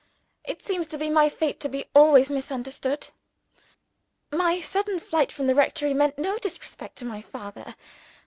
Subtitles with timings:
[0.43, 3.09] It seems to be my fate to be always misunderstood.
[4.31, 7.75] My sudden flight from the rectory meant no disrespect to my father.